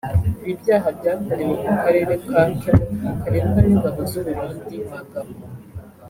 Ibi 0.41 0.53
byaha 0.61 0.87
byakorewe 0.97 1.51
mu 1.69 1.75
karere 1.83 2.13
ka 2.27 2.41
Kemo 2.61 2.83
karindwa 3.21 3.59
n’ingabo 3.65 3.99
z’u 4.09 4.21
Burundi 4.25 4.75
na 4.89 4.99
Gabon 5.11 5.39